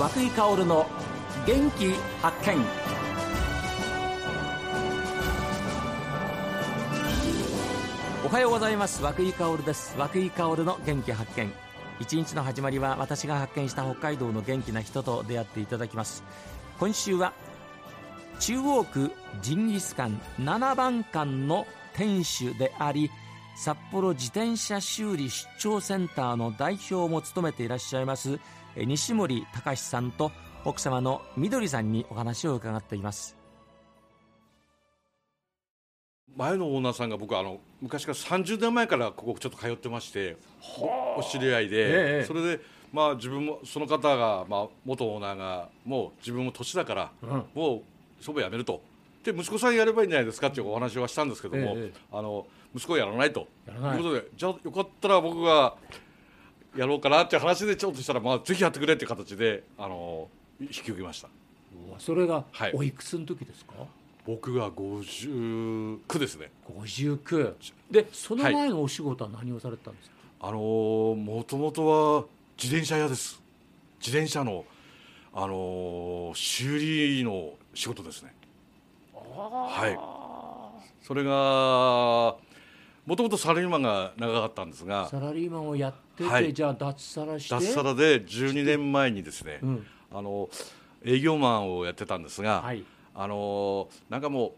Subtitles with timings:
[0.00, 0.86] 和久井薫の
[1.46, 1.92] 元気
[2.22, 2.56] 発見。
[8.24, 9.02] おはようございます。
[9.02, 9.94] 和久井薫です。
[9.98, 11.52] 和久井薫の元気発見。
[12.00, 16.24] 一日の始まりは私が発見した北海道の元気な人と出会っていただきます。
[16.78, 17.34] 今週は
[18.38, 19.12] 中央区
[19.42, 23.10] ジンギスカン7番館の店主であり
[23.60, 28.40] 札幌自転車修理出張センターの代表も務めていらっしゃいます
[28.74, 30.32] 西森隆さんと
[30.64, 33.36] 奥様のみどりさんにお話を伺っています。
[36.34, 40.38] 前のオーナーさんが僕あの昔から30年前からここちょっと通ってまして
[41.18, 41.76] お知り合いで、
[42.16, 42.60] ええそれで
[42.94, 47.44] まあ自分もその方が、まあ、元オーナーがもう自分も年だから、うん。
[47.52, 47.82] も
[48.20, 48.80] う商売やめると
[49.24, 53.48] で息子さんやればいいんじゃないですかっていうお話はしたんですけども、ええあの息子はやらないと。
[53.66, 53.98] やらない。
[53.98, 55.76] いうことでじゃあよかったら僕が
[56.76, 60.28] やろうかなっていう話でちょっとしたら、まあ、ぜひやってくれっていう形であの
[60.60, 61.28] 引き受けました。
[61.98, 62.72] それがはい。
[62.74, 63.74] おいくつの時ですか、
[64.26, 66.50] 僕が59ですね。
[66.72, 67.54] 59
[67.90, 72.24] でその前のお仕事は何をされてたんですか、あのもともとは
[72.56, 73.40] 自転車屋です。
[74.00, 74.64] 自転車の
[75.32, 78.34] あのー修理の仕事ですね
[79.48, 79.98] はい。
[81.04, 81.30] それが
[83.06, 86.52] もともとサラリーマンが長かったんですがサラリーマンをやってて、はい。
[86.52, 87.54] じゃあ脱サラして？
[87.54, 89.86] 脱サラで12年前にですね、うん。
[90.12, 90.48] あの
[91.04, 92.84] 営業マンをやってたんですが、はい。
[93.14, 94.52] あのなんかも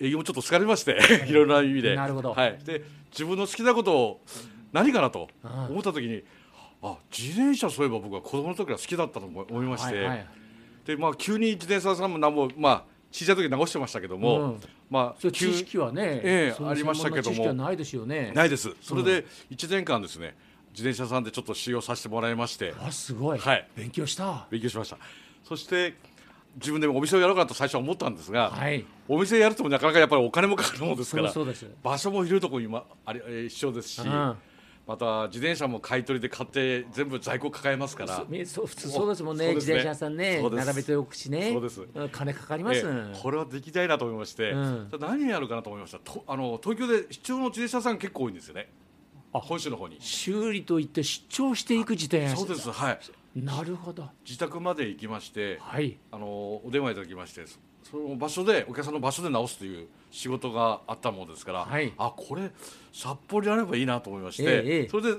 [0.00, 1.94] う営業もちょっと疲れまして いろいろな意味で。
[1.94, 2.32] なるほど。
[2.32, 4.20] はい、で自分の好きなことを
[4.72, 6.22] 何かなと思った時に
[6.82, 10.26] あ自転車そういえば僕は子供の時から好きだったと思い思いまして、はいはい
[10.84, 12.84] でまあ、急に自転車屋さんも何も、まあ、
[13.14, 14.60] 小さい時に直してましたけども、うん。
[14.90, 17.54] まあ知識はね、ええありましたけども。
[17.54, 18.32] ないですよね。
[18.34, 18.74] ないです。
[18.82, 20.34] それで1年間ですね
[20.72, 22.74] 自転車屋さんでちょっと使用させてもらいまして。
[22.84, 23.68] あすごい、はい。
[23.76, 24.48] 勉強した。
[24.50, 24.98] 勉強しました。
[25.44, 25.94] そして
[26.56, 28.84] 自分でもお店をやろうかと最初は思ったんですが、はい。
[29.06, 31.32] お店やるともなかなかやっぱりお金もかかるものですから
[31.84, 34.36] 場所も広いところに今あれえー必要ですし、うん
[34.86, 38.24] また自転車も買い取りで買って全部在庫抱えますから。
[38.46, 39.48] そう普通そうですもんね。
[39.48, 39.54] ね。
[39.54, 40.42] 自転車屋さんね。
[40.42, 41.52] 並べておくしね。
[41.52, 41.80] そうです。
[41.80, 44.88] ん金かかります、ええこれはできたいなと思いまして、うん。
[44.90, 45.98] じゃあ何やるかなと思いました。
[45.98, 48.70] とあの東京で出張の自転車屋さん結構多いんですよね。
[49.32, 49.96] あ本州の方に。
[50.00, 52.70] 修理といって出張していく自転車そうです。
[52.70, 52.98] はい。
[53.36, 54.08] なるほど。
[54.26, 55.98] 自宅まで行きましてはい。
[56.12, 57.44] あのお電話いただきまして
[57.84, 61.92] そその場所でお客さんの場所で直すという仕事があったものですから、はい。
[61.96, 62.50] あこれ
[62.92, 64.54] 札幌でやればいいなと思いまして、えええ
[64.86, 64.88] え。
[64.88, 65.10] それで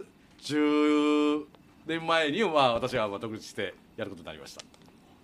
[0.41, 1.45] 10
[1.87, 4.61] 年前に、まあ、私はまあ独立してやることになりました。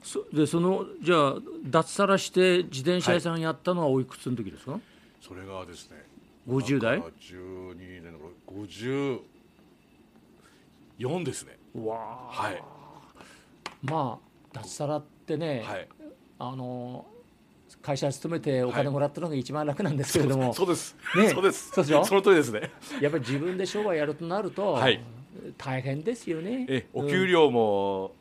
[0.01, 4.79] そでそのじゃあ脱サラして自転車屋さんやったのはおいくつの時ですか、
[5.19, 6.05] それがですね
[6.47, 6.95] 50代？
[6.97, 9.19] だから12年の54
[11.23, 11.57] ですね。
[11.75, 12.31] わあ。
[12.31, 12.63] はい。
[13.83, 15.89] まあ脱サラってね、はい。
[16.39, 17.05] あの
[17.81, 21.71] 会社勤めてお金もらったのが一番楽なんですけれども、そうです、ねそうです。
[21.71, 22.05] そうでしょ？
[22.05, 22.71] その通りですね。
[22.99, 25.01] やっぱり自分で商売やるとなると、はい。
[25.57, 26.65] 大変ですよね。
[26.69, 27.09] えおうん。
[27.09, 28.11] 給料も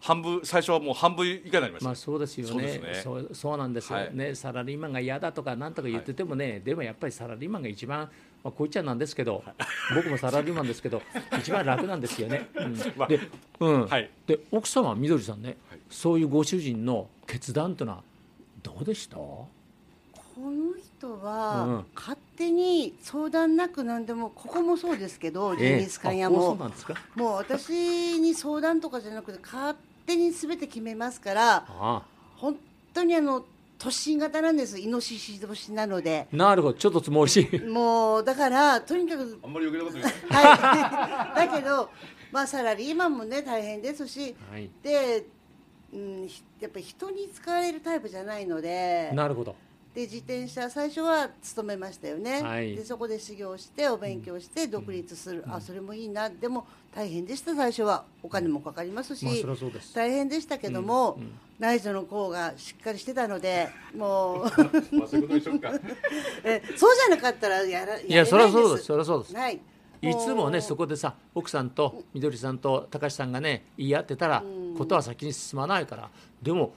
[0.00, 2.78] 半分最初はもう半分以下になりました、まあそうですよね。
[2.78, 3.00] ね。
[3.02, 4.10] そうそうなんですよ、はい。
[4.14, 4.34] ね。
[4.34, 9.42] サラリーマンが嫌だとかなんとか言っててもね、でもやっぱりサラリーマンが一番、まあ、こう言っちゃなんですけど、
[9.94, 11.02] 僕もサラリーマンですけど、
[11.38, 12.48] 一番楽なんですよね。
[12.56, 12.76] うん。
[12.96, 13.20] まあで、
[13.60, 13.86] うん。
[13.86, 14.10] はい。
[14.26, 15.78] で奥様みどりさんね、はい。
[15.90, 18.02] そういうご主人の決断というのは
[18.66, 19.16] どうでした？
[19.16, 19.50] こ
[20.38, 26.94] の人うんは勝手に相談なく何でもここもそうですけどジンギスカン屋もなんですか？
[27.14, 32.02] もう私に相談とかじゃなくて勝手に全て決めますからあ
[32.36, 32.56] 本
[32.92, 33.44] 当にあの
[33.78, 36.74] 都心型なんですイノシシ年なのであ、なるほど。
[36.78, 37.58] ちょっとつもりしい。
[37.60, 41.90] もうだからとにかくあんまり余計なこと言うはい だけど
[42.32, 44.68] まあサラリーマンもね大変ですしはい。
[44.82, 45.26] で、
[45.92, 49.54] うん、ひやっぱり人に使われるタイプじゃないのでなるほど。
[49.94, 52.76] で自転車最初は勤めましたよね、はい。
[52.76, 56.28] でそこで修行してお勉強して独立する、あそれもいいな。
[56.28, 58.04] でも大変でした最初は。
[58.22, 59.94] お金もかかりますし、まあそりゃそうです。
[59.94, 61.22] 大変でしたけども、うん。
[61.22, 61.30] うん。
[61.58, 64.46] 内助の功がしっかりしてたので もう
[66.44, 68.84] えそうじゃなかったらやらやれないいや、そりゃそうです。
[68.84, 69.34] そりゃそうです。
[69.34, 69.58] はい
[70.02, 74.76] いつもねそここでさ奥さんとみどりさんと高橋さんがね言い合ってたらうん。
[74.76, 76.10] ことは先に進まないから
[76.42, 76.74] でも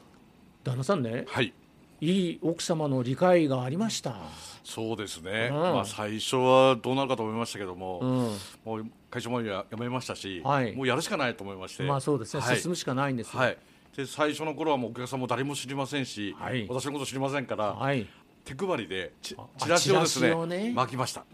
[0.64, 1.54] 旦那さんねはい。
[2.02, 4.16] いい奥様の理解がありました、
[4.64, 5.60] そうですね、うん。
[5.60, 10.74] まあ、最初はどうなるかと思いましたけども、うん、もう会社もや辞めましたし、はい。
[10.74, 12.58] もうやるしかないと思いまして、まあそうですね、はい。
[12.58, 13.42] 進むしかないんですよ。
[13.42, 13.58] はい、
[13.98, 16.66] で最初の頃はもうお客さんも誰も知りませんし、はい。
[16.70, 18.08] 私のこと知りませんから、はい。
[18.46, 19.36] 手配りでチ
[19.68, 20.72] ラシをですねね。
[20.74, 21.26] 巻きました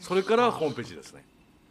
[0.00, 1.24] それからホームページですね。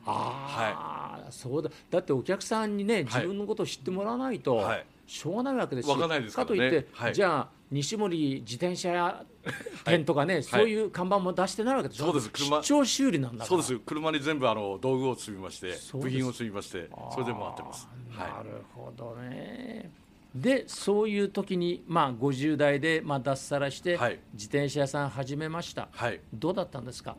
[0.05, 1.69] ああ、そうだ。
[1.89, 4.85] だってお客さんにね自分のことを知ってもらわないと、はい。
[5.05, 5.93] しょうがないわけですよ。
[5.93, 6.57] わかんないですからね。
[6.57, 7.13] といって、はい。
[7.13, 9.25] じゃあ西森自転車屋
[9.85, 12.05] 店とかね、そういう看板も出してないわけでしょ。
[12.05, 12.29] そうです。
[12.29, 13.47] 車出張修理なんだから。
[13.47, 13.79] そうです。
[13.79, 17.87] 車に全部あの道具を積みまして部品を積みましてそれで回ってます。
[18.17, 19.91] なはるほどね。
[20.35, 24.19] でそういう時にまあ50代でまあ脱サラしてはい。
[24.33, 27.15] 自転車屋さん始めました、い、はい、どうだったんですか？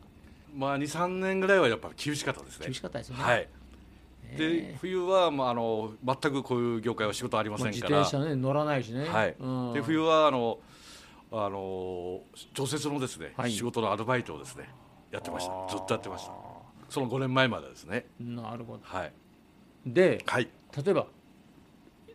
[0.58, 2.66] まあ23年ぐらいはやっぱ厳しかったですね。
[2.66, 3.48] 厳しかったですよね、はい。
[4.36, 9.36] で冬はまああの全くこういう業界は仕事ありませんから、転車ね乗らないしね、はい。
[9.38, 9.72] うん。
[9.72, 10.58] で冬はあの
[11.30, 12.22] あの
[12.54, 13.52] 除雪のですね、はい。
[13.52, 14.68] 仕事のアルバイトをですね
[15.12, 15.52] やってました。
[15.76, 16.32] ずっとやってました。
[16.88, 18.06] その5年前までですね。
[18.18, 18.80] なるほど。
[18.82, 19.12] はい。
[19.86, 20.48] ではい。
[20.76, 21.06] 例えば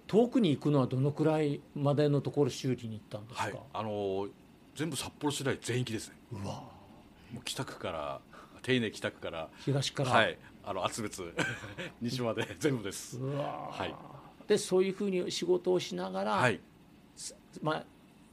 [0.06, 3.60] 遠くに行くのはどのくらいまでのところ修理に行ったんですか、はい。
[3.72, 4.28] あの
[4.76, 6.16] 全部札幌市内全域ですね。
[6.34, 6.56] うわ。
[7.32, 8.22] もう北区から
[8.64, 10.38] 丁寧北区から東から、はい。
[10.66, 11.22] あの厚別
[12.02, 13.20] 西まで 全部です。
[13.20, 13.94] はい。
[14.48, 16.60] でそういうふうに仕事をしながら、はい。
[17.62, 17.86] まあ、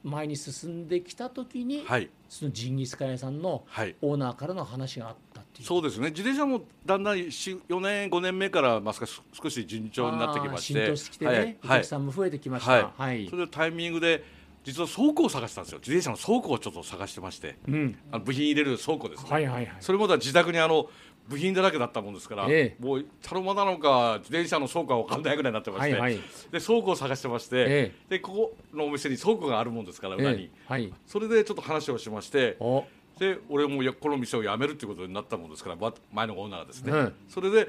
[0.03, 2.09] 前に進んできた時に、はい。
[2.27, 3.95] そのジンギスカン屋さんのはい。
[4.01, 5.67] オーナーからの話があったっていう。
[5.67, 6.09] そうですね。
[6.09, 10.79] 自転車もだんだん4年5年目からまあ少し少し順調になってきまして。
[10.79, 11.57] 浸透してきてね、はい。
[11.63, 12.83] お客さんも増えてきました、はい。
[12.97, 13.27] はい。
[13.29, 14.23] それでタイミングで
[14.63, 15.79] 実は倉庫を探したんですよ。
[15.79, 17.57] 自転車の倉庫をちょっと探してまして。
[17.67, 19.75] うん、あの部品入れる倉庫ですね、はいはいはい。
[19.79, 20.87] それまでは自宅にあの
[21.27, 22.83] 部品だらけだったもんですから、ええ。
[22.83, 26.19] もう茶の間なのか自転車の倉庫は分かんないぐらいになってまして、はいはい。
[26.51, 28.31] で倉庫を探してまして、えでこ
[28.71, 30.93] このお店に倉庫があるもんですから裏に、ええはい。
[31.07, 32.85] それでちょっと話をしましてお。
[33.19, 37.13] で俺もやこの店を辞めるっていうことになったもんですからば前のオーナーがですね、うん。
[37.29, 37.67] それで、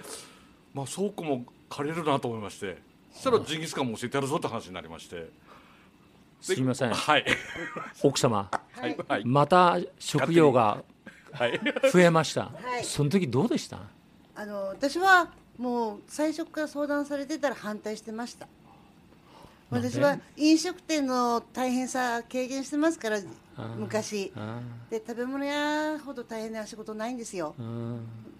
[0.72, 2.78] まあ、倉庫も借りれるなと思いまして
[3.12, 5.16] そしたらジンギスカンも教えてやるぞって話になりまして。
[5.16, 5.28] で
[6.42, 6.92] すいません。
[6.92, 7.24] はい。
[8.02, 8.50] 奥様。
[8.72, 8.96] はい。
[9.08, 9.24] はい。
[9.24, 10.82] また食用が
[11.32, 11.58] はい。
[11.90, 12.50] 増えました、は
[12.80, 12.84] い。
[12.84, 13.78] その時どうでした？
[14.34, 18.48] あの私はもう最初から相談されてたら反対してました。
[19.70, 23.26] 私は飲食店の大変さ経験してますからー。
[23.78, 24.32] 昔。
[24.36, 24.60] あ
[24.90, 27.54] で食べ物屋ほど大変な仕事ないんですよ。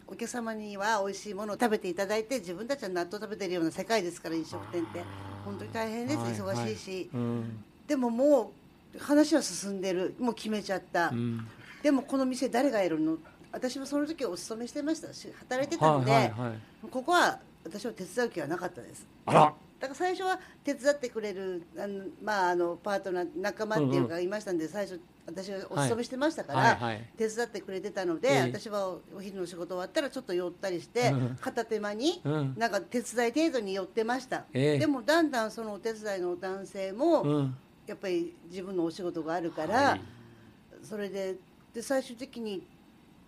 [0.06, 5.02] お客様には美味しいものを食べていただいて自分たちは納豆食べてるような世界ですから飲食店って。
[5.46, 6.18] 本当に大変です。
[6.18, 6.32] はい。
[6.34, 8.52] 忙しいし、うんでもも
[8.94, 10.14] う話は進んでる。
[10.18, 11.46] もう決めちゃった、うん。
[11.82, 13.18] でもこの店誰がやるの？
[13.50, 16.88] 私はその時お勤めしてましたし働いてたので、はいはいはい。
[16.90, 19.06] ここは私は手伝う気はなかったです。
[19.26, 19.54] あら。
[19.80, 27.04] だから最初は手伝ってくれるあの、まあ、あのパートナー仲間っていうかいましたんで、最初私はお勤めしてましたから、はいはい。
[27.18, 28.40] 手伝ってくれてたので、ええ。
[28.42, 31.38] 私はお昼の仕事終わったらちょっと寄ったりして、うん。
[31.40, 32.54] 片手間に、うん。
[32.56, 34.78] なんか手伝い程度に寄ってました、ええ。
[34.78, 37.56] でもだんだんそのお手伝いの男性も、うん
[37.86, 40.00] やっぱり自分のお仕事があるから、はい。
[40.82, 41.36] それで
[41.74, 42.66] で最終的に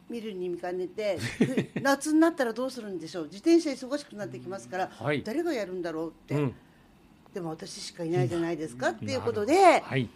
[0.08, 3.24] 見るに見かねてふ 夏になったらどうするんでしょう？
[3.24, 5.22] 自転車忙しくなってきますから、はい。
[5.22, 6.54] 誰がやるんだろうって、うん。
[7.32, 10.08] でも私しかいないじゃないですかっていうことで、はい。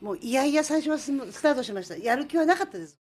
[0.00, 1.06] もういやいや最初はス
[1.42, 1.96] タートしました。
[1.96, 2.98] やる気はなかったです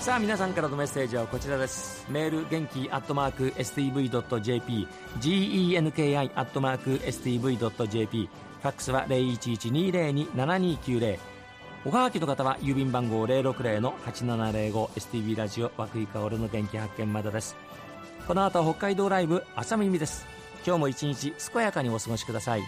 [0.00, 2.06] さあ皆さんからのメッセージはこちらです。
[2.08, 4.88] メール元気アットマーク STV.jp
[5.20, 8.30] genki アットマーク STV.jp
[8.62, 11.18] ファックスは0112027290
[11.84, 17.54] おはがきの方は郵便番号 060-8705STV ラジオ和久井薫の元気発見までです。
[18.26, 20.26] この後は北海道ライブ朝耳です。
[20.66, 22.62] 今日も一日健やかにお過ごしください。